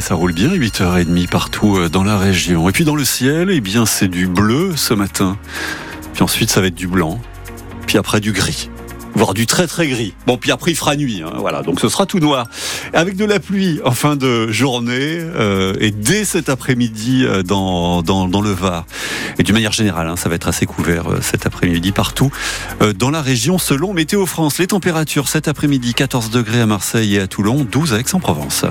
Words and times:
Ça 0.00 0.14
roule 0.14 0.32
bien, 0.32 0.48
8h30 0.48 1.28
partout 1.28 1.76
euh, 1.76 1.90
dans 1.90 2.02
la 2.02 2.16
région. 2.16 2.66
Et 2.66 2.72
puis 2.72 2.84
dans 2.84 2.96
le 2.96 3.04
ciel, 3.04 3.50
eh 3.50 3.60
bien 3.60 3.84
c'est 3.84 4.08
du 4.08 4.26
bleu 4.26 4.72
ce 4.74 4.94
matin. 4.94 5.36
Puis 6.14 6.22
ensuite 6.22 6.50
ça 6.50 6.62
va 6.62 6.68
être 6.68 6.74
du 6.74 6.86
blanc. 6.86 7.20
Puis 7.86 7.98
après 7.98 8.20
du 8.20 8.32
gris 8.32 8.70
voire 9.14 9.34
du 9.34 9.46
très 9.46 9.66
très 9.66 9.88
gris. 9.88 10.14
Bon, 10.26 10.36
puis 10.36 10.50
après 10.50 10.70
il 10.70 10.74
fera 10.74 10.96
nuit, 10.96 11.22
hein, 11.24 11.32
voilà, 11.38 11.62
donc 11.62 11.80
ce 11.80 11.88
sera 11.88 12.06
tout 12.06 12.18
noir. 12.18 12.46
Avec 12.92 13.16
de 13.16 13.24
la 13.24 13.40
pluie 13.40 13.80
en 13.84 13.92
fin 13.92 14.16
de 14.16 14.50
journée 14.50 15.18
euh, 15.18 15.74
et 15.80 15.90
dès 15.90 16.24
cet 16.24 16.48
après-midi 16.48 17.24
euh, 17.24 17.42
dans, 17.42 18.02
le 18.02 18.50
Var. 18.50 18.86
Et 19.38 19.42
d'une 19.42 19.54
manière 19.54 19.72
générale, 19.72 20.08
hein, 20.08 20.16
ça 20.16 20.28
va 20.28 20.34
être 20.34 20.48
assez 20.48 20.66
couvert 20.66 21.10
euh, 21.10 21.18
cet 21.20 21.46
après-midi 21.46 21.92
partout 21.92 22.30
dans 22.98 23.10
la 23.10 23.22
région 23.22 23.58
selon 23.58 23.92
Météo 23.92 24.26
France. 24.26 24.58
Les 24.58 24.66
températures 24.66 25.28
cet 25.28 25.48
après-midi 25.48 25.94
14 25.94 26.30
degrés 26.30 26.60
à 26.60 26.66
Marseille 26.66 27.16
et 27.16 27.20
à 27.20 27.26
Toulon, 27.26 27.66
12 27.70 27.94
à 27.94 28.00
Aix-en-Provence. 28.00 28.64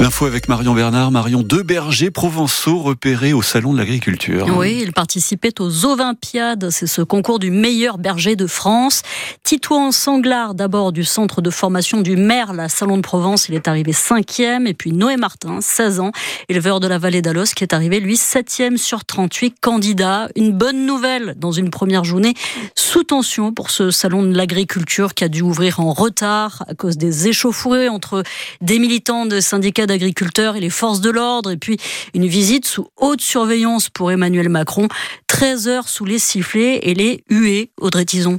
L'info 0.00 0.24
avec 0.24 0.48
Marion 0.48 0.72
Bernard. 0.72 1.10
Marion, 1.10 1.42
deux 1.42 1.62
bergers 1.62 2.10
provençaux 2.10 2.78
repérés 2.78 3.34
au 3.34 3.42
Salon 3.42 3.74
de 3.74 3.78
l'Agriculture. 3.78 4.46
Oui, 4.56 4.80
ils 4.82 4.94
participaient 4.94 5.60
aux 5.60 5.84
Olympiades. 5.84 6.70
C'est 6.70 6.86
ce 6.86 7.02
concours 7.02 7.38
du 7.38 7.50
meilleur 7.50 7.98
berger 7.98 8.34
de 8.34 8.46
France. 8.46 9.02
Titouan 9.44 9.92
Sanglard, 9.92 10.54
d'abord 10.54 10.92
du 10.92 11.04
centre 11.04 11.42
de 11.42 11.50
formation 11.50 12.00
du 12.00 12.16
maire, 12.16 12.54
la 12.54 12.70
Salon 12.70 12.96
de 12.96 13.02
Provence, 13.02 13.50
il 13.50 13.54
est 13.54 13.68
arrivé 13.68 13.92
cinquième. 13.92 14.66
Et 14.66 14.72
puis 14.72 14.92
Noé 14.92 15.18
Martin, 15.18 15.60
16 15.60 16.00
ans, 16.00 16.12
éleveur 16.48 16.80
de 16.80 16.88
la 16.88 16.96
vallée 16.96 17.20
d'Alos, 17.20 17.52
qui 17.54 17.62
est 17.62 17.74
arrivé, 17.74 18.00
lui, 18.00 18.16
septième 18.16 18.78
sur 18.78 19.04
38 19.04 19.56
candidats. 19.60 20.30
Une 20.34 20.52
bonne 20.52 20.86
nouvelle 20.86 21.34
dans 21.36 21.52
une 21.52 21.68
première 21.68 22.04
journée 22.04 22.32
sous 22.74 23.04
tension 23.04 23.52
pour 23.52 23.70
ce 23.70 23.90
Salon 23.90 24.22
de 24.22 24.34
l'Agriculture 24.34 25.12
qui 25.12 25.24
a 25.24 25.28
dû 25.28 25.42
ouvrir 25.42 25.78
en 25.80 25.92
retard 25.92 26.64
à 26.68 26.74
cause 26.74 26.96
des 26.96 27.28
échauffourées 27.28 27.90
entre 27.90 28.22
des 28.62 28.78
militants 28.78 29.26
de 29.26 29.40
syndicats 29.40 29.88
d'agriculteurs 29.90 30.56
et 30.56 30.60
les 30.60 30.70
forces 30.70 31.00
de 31.00 31.10
l'ordre, 31.10 31.50
et 31.50 31.56
puis 31.56 31.76
une 32.14 32.26
visite 32.26 32.64
sous 32.64 32.88
haute 32.96 33.20
surveillance 33.20 33.88
pour 33.88 34.10
Emmanuel 34.10 34.48
Macron, 34.48 34.88
13 35.26 35.68
heures 35.68 35.88
sous 35.88 36.04
les 36.04 36.18
sifflets 36.18 36.78
et 36.82 36.94
les 36.94 37.24
huées, 37.28 37.72
Audrey 37.80 38.04
Tison. 38.04 38.38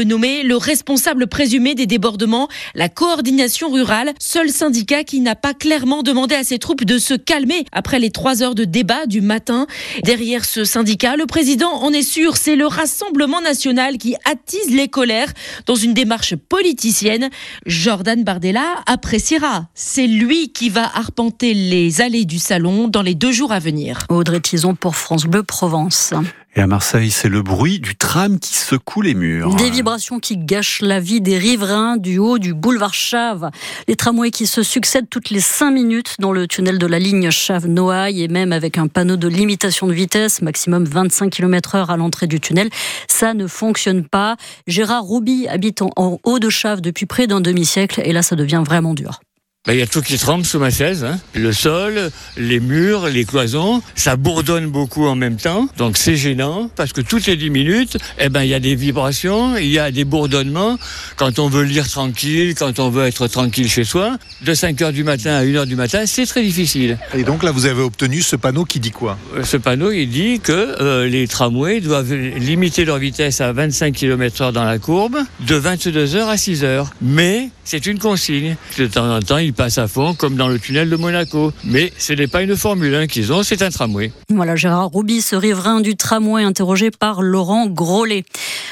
nommé 0.03 0.43
le 0.43 0.57
responsable 0.57 1.27
présumé 1.27 1.75
des 1.75 1.85
débordements, 1.85 2.47
la 2.75 2.89
coordination 2.89 3.71
rurale, 3.71 4.13
seul 4.19 4.49
syndicat 4.49 5.03
qui 5.03 5.21
n'a 5.21 5.35
pas 5.35 5.53
clairement 5.53 6.03
demandé 6.03 6.35
à 6.35 6.43
ses 6.43 6.59
troupes 6.59 6.83
de 6.83 6.97
se 6.97 7.13
calmer 7.13 7.65
après 7.71 7.99
les 7.99 8.11
trois 8.11 8.43
heures 8.43 8.55
de 8.55 8.63
débat 8.63 9.05
du 9.05 9.21
matin. 9.21 9.67
Derrière 10.03 10.45
ce 10.45 10.63
syndicat, 10.65 11.15
le 11.15 11.25
président 11.25 11.71
en 11.71 11.91
est 11.91 12.01
sûr, 12.01 12.37
c'est 12.37 12.55
le 12.55 12.67
Rassemblement 12.67 13.41
national 13.41 13.97
qui 13.97 14.15
attise 14.25 14.73
les 14.73 14.87
colères 14.87 15.31
dans 15.65 15.75
une 15.75 15.93
démarche 15.93 16.35
politicienne. 16.35 17.29
Jordan 17.65 18.23
Bardella 18.23 18.83
appréciera. 18.85 19.67
C'est 19.73 20.07
lui 20.07 20.51
qui 20.51 20.69
va 20.69 20.89
arpenter 20.95 21.53
les 21.53 22.01
allées 22.01 22.25
du 22.25 22.39
salon 22.39 22.87
dans 22.87 23.01
les 23.01 23.15
deux 23.15 23.31
jours 23.31 23.51
à 23.51 23.59
venir. 23.59 24.05
Audrey 24.09 24.39
Tison 24.39 24.75
pour 24.75 24.95
France 24.95 25.25
Bleu 25.25 25.43
Provence. 25.43 26.13
Et 26.53 26.59
à 26.59 26.67
Marseille, 26.67 27.11
c'est 27.11 27.29
le 27.29 27.41
bruit 27.41 27.79
du 27.79 27.95
tram 27.95 28.37
qui 28.37 28.55
secoue 28.55 29.01
les 29.01 29.13
murs. 29.13 29.55
Des 29.55 29.69
vibrations 29.69 30.19
qui 30.19 30.35
gâchent 30.35 30.81
la 30.81 30.99
vie 30.99 31.21
des 31.21 31.37
riverains 31.37 31.95
du 31.95 32.17
haut 32.17 32.39
du 32.39 32.53
boulevard 32.53 32.93
Chave. 32.93 33.49
Les 33.87 33.95
tramways 33.95 34.31
qui 34.31 34.47
se 34.47 34.61
succèdent 34.61 35.09
toutes 35.09 35.29
les 35.29 35.39
5 35.39 35.71
minutes 35.71 36.15
dans 36.19 36.33
le 36.33 36.47
tunnel 36.47 36.77
de 36.77 36.87
la 36.87 36.99
ligne 36.99 37.31
Chave-Noailles 37.31 38.21
et 38.21 38.27
même 38.27 38.51
avec 38.51 38.77
un 38.77 38.87
panneau 38.87 39.15
de 39.15 39.29
limitation 39.29 39.87
de 39.87 39.93
vitesse, 39.93 40.41
maximum 40.41 40.83
25 40.83 41.29
km 41.29 41.75
heure 41.75 41.89
à 41.89 41.95
l'entrée 41.95 42.27
du 42.27 42.41
tunnel. 42.41 42.69
Ça 43.07 43.33
ne 43.33 43.47
fonctionne 43.47 44.03
pas. 44.03 44.35
Gérard 44.67 45.03
Rouby 45.03 45.47
habite 45.47 45.81
en 45.81 46.19
haut 46.23 46.39
de 46.39 46.49
Chave 46.49 46.81
depuis 46.81 47.05
près 47.05 47.27
d'un 47.27 47.39
demi-siècle 47.39 48.01
et 48.03 48.11
là, 48.11 48.23
ça 48.23 48.35
devient 48.35 48.63
vraiment 48.65 48.93
dur. 48.93 49.21
Ben, 49.67 49.73
il 49.73 49.79
y 49.79 49.83
a 49.83 49.85
tout 49.85 50.01
qui 50.01 50.17
tremble 50.17 50.43
sous 50.43 50.57
ma 50.57 50.71
chaise. 50.71 51.03
Hein. 51.03 51.19
Le 51.35 51.53
sol, 51.53 52.09
les 52.35 52.59
murs, 52.59 53.05
les 53.09 53.25
cloisons, 53.25 53.83
ça 53.93 54.15
bourdonne 54.15 54.65
beaucoup 54.65 55.05
en 55.05 55.13
même 55.13 55.37
temps. 55.37 55.67
Donc 55.77 55.97
c'est 55.97 56.15
gênant 56.15 56.71
parce 56.75 56.93
que 56.93 57.01
toutes 57.01 57.27
les 57.27 57.35
10 57.35 57.51
minutes, 57.51 57.97
eh 58.17 58.29
ben, 58.29 58.41
il 58.41 58.49
y 58.49 58.55
a 58.55 58.59
des 58.59 58.73
vibrations, 58.73 59.55
il 59.57 59.67
y 59.67 59.77
a 59.77 59.91
des 59.91 60.03
bourdonnements. 60.03 60.79
Quand 61.15 61.37
on 61.37 61.47
veut 61.47 61.61
lire 61.61 61.87
tranquille, 61.87 62.55
quand 62.55 62.79
on 62.79 62.89
veut 62.89 63.05
être 63.05 63.27
tranquille 63.27 63.69
chez 63.69 63.83
soi, 63.83 64.17
de 64.43 64.51
5 64.55 64.81
heures 64.81 64.93
du 64.93 65.03
matin 65.03 65.33
à 65.35 65.41
1 65.41 65.53
heure 65.53 65.67
du 65.67 65.75
matin, 65.75 66.07
c'est 66.07 66.25
très 66.25 66.41
difficile. 66.41 66.97
Et 67.13 67.21
donc 67.21 67.43
là, 67.43 67.51
vous 67.51 67.67
avez 67.67 67.83
obtenu 67.83 68.23
ce 68.23 68.37
panneau 68.37 68.65
qui 68.65 68.79
dit 68.79 68.89
quoi? 68.89 69.19
Euh, 69.37 69.43
Ce 69.43 69.57
panneau, 69.57 69.91
il 69.91 70.07
dit 70.07 70.39
que 70.39 70.51
euh, 70.53 71.07
les 71.07 71.27
tramways 71.27 71.81
doivent 71.81 72.11
limiter 72.11 72.83
leur 72.83 72.97
vitesse 72.97 73.41
à 73.41 73.53
25 73.53 73.93
km 73.93 74.41
heure 74.41 74.53
dans 74.53 74.63
la 74.63 74.79
courbe, 74.79 75.17
de 75.41 75.55
22 75.55 76.15
heures 76.15 76.29
à 76.29 76.37
6 76.37 76.63
heures. 76.63 76.89
Mais 76.99 77.51
c'est 77.71 77.85
une 77.85 77.99
consigne. 77.99 78.57
De 78.77 78.85
temps 78.85 79.15
en 79.15 79.21
temps, 79.21 79.37
il 79.37 79.53
passe 79.53 79.77
à 79.77 79.87
fond, 79.87 80.13
comme 80.13 80.35
dans 80.35 80.49
le 80.49 80.59
tunnel 80.59 80.89
de 80.89 80.97
Monaco. 80.97 81.53
Mais 81.63 81.93
ce 81.97 82.11
n'est 82.11 82.27
pas 82.27 82.41
une 82.41 82.57
Formule 82.57 82.93
1 82.93 83.07
qu'ils 83.07 83.31
ont, 83.31 83.43
c'est 83.43 83.61
un 83.61 83.69
tramway. 83.69 84.11
Voilà, 84.27 84.57
Gérard 84.57 84.89
Rouby, 84.89 85.21
ce 85.21 85.37
riverain 85.37 85.79
du 85.79 85.95
tramway, 85.95 86.43
interrogé 86.43 86.91
par 86.91 87.21
Laurent 87.21 87.67
Grollet. 87.67 88.25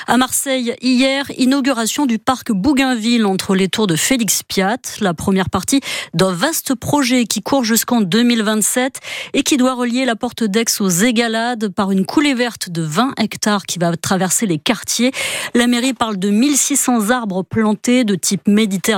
À 0.06 0.18
Marseille, 0.18 0.76
hier, 0.82 1.32
inauguration 1.38 2.08
du 2.08 2.20
parc 2.20 2.52
Bougainville 2.52 3.26
entre 3.26 3.56
les 3.56 3.70
tours 3.70 3.88
de 3.88 3.96
Félix 3.96 4.44
Piat, 4.44 4.80
la 5.00 5.14
première 5.14 5.50
partie 5.50 5.80
d'un 6.14 6.34
vaste 6.34 6.76
projet 6.76 7.24
qui 7.24 7.42
court 7.42 7.64
jusqu'en 7.64 8.02
2027 8.02 9.00
et 9.34 9.44
qui 9.44 9.56
doit 9.56 9.76
relier 9.76 10.04
la 10.04 10.18
porte 10.18 10.44
d'Aix 10.44 10.66
aux 10.82 10.90
Égalades 10.90 11.70
par 11.70 11.92
une 11.92 12.06
coulée 12.06 12.34
verte 12.34 12.70
de 12.70 12.82
20 12.82 13.14
hectares 13.18 13.66
qui 13.66 13.80
va 13.80 13.96
traverser 13.96 14.46
les 14.46 14.60
quartiers. 14.60 15.12
La 15.54 15.68
mairie 15.68 15.94
parle 15.94 16.18
de 16.18 16.30
1600 16.32 17.12
arbres 17.12 17.44
plantés 17.44 18.04
de 18.04 18.16
type 18.16 18.48
méditerranéen, 18.48 18.89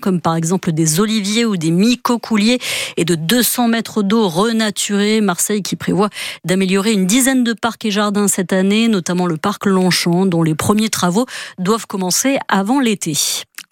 comme 0.00 0.20
par 0.20 0.36
exemple 0.36 0.70
des 0.70 1.00
oliviers 1.00 1.44
ou 1.44 1.56
des 1.56 1.72
mycocouliers 1.72 2.60
et 2.96 3.04
de 3.04 3.16
200 3.16 3.68
mètres 3.68 4.02
d'eau 4.02 4.28
renaturée. 4.28 5.20
Marseille 5.20 5.62
qui 5.62 5.74
prévoit 5.74 6.08
d'améliorer 6.44 6.92
une 6.92 7.06
dizaine 7.06 7.42
de 7.42 7.52
parcs 7.52 7.84
et 7.84 7.90
jardins 7.90 8.28
cette 8.28 8.52
année, 8.52 8.86
notamment 8.86 9.26
le 9.26 9.36
parc 9.36 9.66
Longchamp, 9.66 10.26
dont 10.26 10.44
les 10.44 10.54
premiers 10.54 10.88
travaux 10.88 11.26
doivent 11.58 11.86
commencer 11.86 12.38
avant 12.48 12.78
l'été 12.78 13.14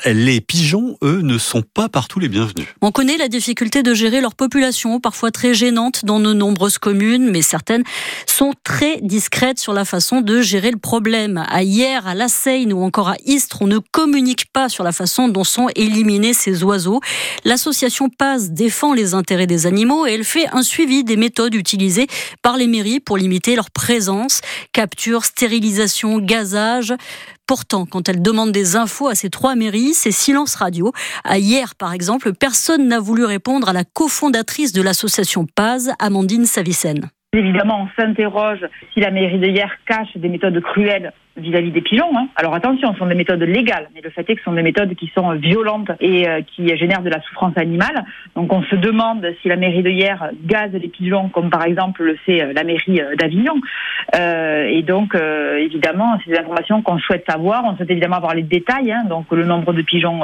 les 0.04 0.41
pigeons, 0.41 0.97
eux, 1.03 1.20
ne 1.22 1.38
sont 1.38 1.62
pas 1.62 1.88
partout 1.88 2.20
les 2.20 2.28
bienvenus. 2.28 2.66
On 2.81 2.92
connaît 2.92 3.16
la 3.16 3.28
difficulté 3.28 3.82
de 3.82 3.94
gérer 3.94 4.20
leur 4.20 4.34
population, 4.34 5.00
parfois 5.00 5.31
très 5.31 5.54
gênante 5.54 6.04
dans 6.04 6.20
de 6.20 6.32
nombreuses 6.32 6.78
communes, 6.78 7.31
mais 7.31 7.42
certaines 7.42 7.82
sont 8.26 8.53
très 8.64 9.00
discrètes 9.00 9.58
sur 9.58 9.72
la 9.72 9.84
façon 9.84 10.20
de 10.20 10.41
gérer 10.41 10.70
le 10.70 10.78
problème. 10.78 11.44
À 11.48 11.62
hier, 11.62 12.06
à 12.06 12.14
La 12.14 12.28
Seine 12.28 12.72
ou 12.72 12.82
encore 12.82 13.08
à 13.08 13.16
Istres, 13.25 13.58
on 13.62 13.66
ne 13.66 13.78
communique 13.78 14.53
pas 14.53 14.69
sur 14.69 14.84
la 14.84 14.92
façon 14.92 15.28
dont 15.28 15.44
sont 15.44 15.69
éliminés 15.75 16.34
ces 16.34 16.62
oiseaux. 16.62 17.00
L'association 17.44 18.08
PAS 18.08 18.50
défend 18.50 18.94
les 18.94 19.14
intérêts 19.14 19.47
des 19.47 19.66
animaux 19.66 20.06
et 20.06 20.12
elle 20.12 20.25
fait 20.25 20.47
un 20.53 20.62
suivi 20.62 21.04
des 21.04 21.16
méthodes 21.16 21.54
utilisées 21.54 22.06
par 22.42 22.56
les 22.56 22.66
mairies 22.66 23.00
pour 23.00 23.16
limiter 23.16 23.56
leur 23.56 23.70
présence. 23.70 24.41
Capture, 24.72 25.25
stérilisation, 25.25 26.19
gazage. 26.19 26.94
Pourtant, 27.48 27.86
quand 27.86 28.10
elle 28.10 28.20
demande 28.20 28.53
des 28.53 28.76
infos 28.76 29.09
à 29.09 29.14
ces 29.14 29.31
trois 29.31 29.54
mairies, 29.54 29.94
c'est 29.94 30.12
silence 30.12 30.54
radio. 30.54 30.92
À 31.25 31.38
hier, 31.38 31.76
par 31.76 31.94
exemple, 31.94 32.34
personne 32.34 32.86
n'a 32.88 33.00
voulu 33.00 33.25
répondre 33.25 33.70
à 33.70 33.72
la 33.72 33.84
cofondatrice 33.84 34.75
de 34.75 34.82
l'association 34.82 35.46
Paz, 35.55 35.90
Amandine 35.99 36.44
Savicenne. 36.44 37.11
Évidemment, 37.36 37.82
on 37.82 38.00
s'interroge 38.00 38.66
si 38.94 39.00
la 39.00 39.10
mairie 39.10 39.38
de 39.38 39.46
hier 39.48 39.70
cache 39.86 40.16
des 40.16 40.30
méthodes 40.30 40.58
cruelles 40.62 41.12
vis-à-vis 41.36 41.70
des 41.70 41.82
pigeons. 41.82 42.10
Hein. 42.16 42.28
Alors 42.36 42.54
attention, 42.54 42.94
ce 42.94 42.98
sont 42.98 43.06
des 43.06 43.14
méthodes 43.14 43.42
légales, 43.42 43.90
mais 43.94 44.00
le 44.00 44.08
fait 44.08 44.22
est 44.30 44.34
que 44.34 44.40
ce 44.40 44.44
sont 44.44 44.54
des 44.54 44.62
méthodes 44.62 44.94
qui 44.94 45.12
sont 45.14 45.32
violentes 45.32 45.90
et 46.00 46.26
euh, 46.26 46.40
qui 46.40 46.75
génèrent 46.75 47.02
de 47.02 47.10
la 47.10 47.20
souffrance 47.20 47.52
animale. 47.56 48.02
Donc 48.34 48.50
on 48.50 48.62
se 48.62 48.76
demande 48.76 49.26
si 49.42 49.48
la 49.48 49.56
mairie 49.56 49.82
de 49.82 49.90
hier 49.90 50.30
gaze 50.46 50.72
les 50.72 50.88
pigeons, 50.88 51.28
comme 51.28 51.50
par 51.50 51.64
exemple 51.64 52.02
le 52.02 52.16
fait 52.16 52.42
euh, 52.42 52.54
la 52.54 52.64
mairie 52.64 53.02
euh, 53.02 53.14
d'Avignon. 53.16 53.60
et 54.14 54.82
donc 54.82 55.14
évidemment, 55.14 56.19
c'est 56.25 56.30
des 56.30 56.38
informations 56.38 56.80
qu'on 56.80 56.98
souhaite 56.98 57.25
savoir. 57.28 57.62
On 57.66 57.76
souhaite 57.76 57.90
évidemment 57.90 58.16
avoir 58.16 58.34
les 58.34 58.42
détails, 58.42 58.90
hein. 58.90 59.04
donc 59.04 59.26
le 59.32 59.44
nombre 59.44 59.75
de 59.75 59.82
pigeons 59.82 60.22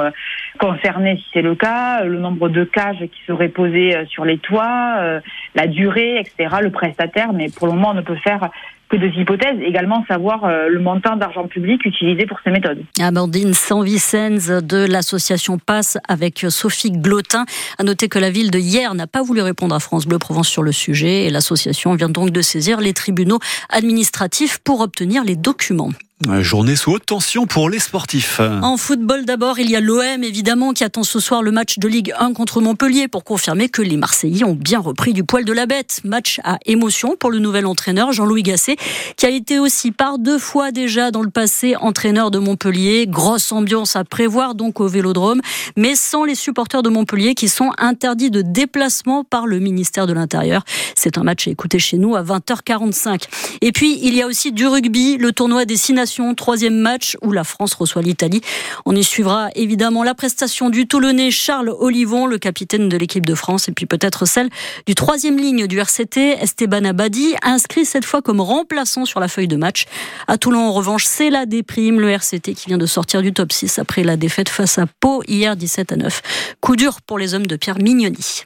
concernés 0.57 1.17
si 1.17 1.25
c'est 1.33 1.41
le 1.41 1.55
cas, 1.55 2.03
le 2.03 2.19
nombre 2.19 2.49
de 2.49 2.63
cages 2.63 2.99
qui 2.99 3.19
seraient 3.27 3.49
posées 3.49 3.95
sur 4.07 4.25
les 4.25 4.37
toits, 4.37 5.21
la 5.55 5.67
durée, 5.67 6.19
etc., 6.19 6.57
le 6.61 6.71
prestataire. 6.71 7.33
Mais 7.33 7.47
pour 7.49 7.67
le 7.67 7.73
moment, 7.73 7.91
on 7.91 7.95
ne 7.95 8.01
peut 8.01 8.17
faire 8.23 8.49
que 8.89 8.97
deux 8.97 9.11
hypothèses, 9.19 9.59
également 9.61 10.05
savoir 10.07 10.45
euh, 10.45 10.67
le 10.69 10.79
montant 10.79 11.15
d'argent 11.15 11.47
public 11.47 11.83
utilisé 11.85 12.25
pour 12.25 12.39
ces 12.43 12.51
méthodes. 12.51 12.83
Amandine 12.99 13.53
Sanvicens 13.53 14.47
de 14.47 14.85
l'association 14.85 15.57
Passe 15.57 15.97
avec 16.07 16.45
Sophie 16.49 16.91
Glotin. 16.91 17.45
À 17.79 17.83
noter 17.83 18.09
que 18.09 18.19
la 18.19 18.29
ville 18.29 18.51
de 18.51 18.59
hier 18.59 18.93
n'a 18.93 19.07
pas 19.07 19.23
voulu 19.23 19.41
répondre 19.41 19.73
à 19.73 19.79
France 19.79 20.05
Bleu 20.05 20.19
Provence 20.19 20.49
sur 20.49 20.63
le 20.63 20.71
sujet 20.71 21.25
et 21.25 21.29
l'association 21.29 21.95
vient 21.95 22.09
donc 22.09 22.29
de 22.29 22.41
saisir 22.41 22.79
les 22.79 22.93
tribunaux 22.93 23.39
administratifs 23.69 24.59
pour 24.59 24.81
obtenir 24.81 25.23
les 25.23 25.35
documents. 25.35 25.91
Journée 26.23 26.77
sous 26.77 26.93
haute 26.93 27.05
tension 27.05 27.45
pour 27.45 27.69
les 27.69 27.77
sportifs. 27.77 28.39
En 28.39 28.77
football 28.77 29.25
d'abord, 29.25 29.59
il 29.59 29.69
y 29.69 29.75
a 29.75 29.81
l'OM 29.81 30.23
évidemment 30.23 30.71
qui 30.71 30.85
attend 30.85 31.03
ce 31.03 31.19
soir 31.19 31.43
le 31.43 31.51
match 31.51 31.77
de 31.77 31.89
Ligue 31.89 32.13
1 32.17 32.31
contre 32.31 32.61
Montpellier 32.61 33.09
pour 33.09 33.25
confirmer 33.25 33.67
que 33.67 33.81
les 33.81 33.97
Marseillais 33.97 34.45
ont 34.45 34.53
bien 34.53 34.79
repris 34.79 35.11
du 35.11 35.25
poil 35.25 35.43
de 35.43 35.51
la 35.51 35.65
bête. 35.65 35.99
Match 36.05 36.39
à 36.45 36.57
émotion 36.65 37.17
pour 37.19 37.31
le 37.31 37.39
nouvel 37.39 37.65
entraîneur 37.65 38.13
Jean-Louis 38.13 38.43
Gasset 38.43 38.77
qui 39.17 39.25
a 39.25 39.29
été 39.29 39.59
aussi 39.59 39.91
par 39.91 40.17
deux 40.17 40.39
fois 40.39 40.71
déjà 40.71 41.11
dans 41.11 41.21
le 41.21 41.29
passé 41.29 41.75
entraîneur 41.75 42.31
de 42.31 42.39
Montpellier. 42.39 43.07
Grosse 43.07 43.51
ambiance 43.51 43.97
à 43.97 44.05
prévoir 44.05 44.55
donc 44.55 44.79
au 44.79 44.87
Vélodrome, 44.87 45.41
mais 45.75 45.95
sans 45.95 46.23
les 46.23 46.35
supporters 46.35 46.81
de 46.81 46.89
Montpellier 46.89 47.35
qui 47.35 47.49
sont 47.49 47.71
interdits 47.77 48.31
de 48.31 48.41
déplacement 48.41 49.25
par 49.25 49.47
le 49.47 49.59
ministère 49.59 50.07
de 50.07 50.13
l'Intérieur. 50.13 50.63
C'est 50.95 51.17
un 51.17 51.23
match 51.23 51.45
à 51.49 51.51
écouter 51.51 51.77
chez 51.77 51.97
nous 51.97 52.15
à 52.15 52.23
20h45. 52.23 53.23
Et 53.59 53.73
puis 53.73 53.99
il 54.01 54.15
y 54.15 54.21
a 54.21 54.27
aussi 54.27 54.53
du 54.53 54.65
rugby, 54.65 55.17
le 55.17 55.33
tournoi 55.33 55.65
des 55.65 55.75
Six 55.75 56.04
troisième 56.35 56.77
match 56.77 57.17
où 57.21 57.31
la 57.31 57.43
France 57.43 57.73
reçoit 57.73 58.01
l'Italie. 58.01 58.41
On 58.85 58.95
y 58.95 59.03
suivra 59.03 59.49
évidemment 59.55 60.03
la 60.03 60.13
prestation 60.13 60.69
du 60.69 60.87
Toulonnais 60.87 61.31
Charles 61.31 61.73
Olivon, 61.77 62.25
le 62.25 62.37
capitaine 62.37 62.89
de 62.89 62.97
l'équipe 62.97 63.25
de 63.25 63.35
France, 63.35 63.69
et 63.69 63.71
puis 63.71 63.85
peut-être 63.85 64.25
celle 64.25 64.49
du 64.85 64.95
troisième 64.95 65.37
ligne 65.37 65.67
du 65.67 65.79
RCT, 65.79 66.37
Esteban 66.41 66.85
Abadi, 66.85 67.35
inscrit 67.41 67.85
cette 67.85 68.05
fois 68.05 68.21
comme 68.21 68.41
remplaçant 68.41 69.05
sur 69.05 69.19
la 69.19 69.27
feuille 69.27 69.47
de 69.47 69.57
match. 69.57 69.85
À 70.27 70.37
Toulon, 70.37 70.59
en 70.59 70.71
revanche, 70.71 71.05
c'est 71.05 71.29
la 71.29 71.45
déprime, 71.45 71.99
le 71.99 72.09
RCT 72.09 72.53
qui 72.53 72.67
vient 72.67 72.77
de 72.77 72.85
sortir 72.85 73.21
du 73.21 73.33
top 73.33 73.51
6 73.51 73.79
après 73.79 74.03
la 74.03 74.17
défaite 74.17 74.49
face 74.49 74.77
à 74.77 74.85
Pau 74.99 75.23
hier 75.27 75.55
17 75.55 75.91
à 75.91 75.95
9. 75.95 76.21
Coup 76.61 76.75
dur 76.75 77.01
pour 77.01 77.17
les 77.19 77.33
hommes 77.33 77.47
de 77.47 77.55
Pierre 77.55 77.79
Mignoni. 77.79 78.45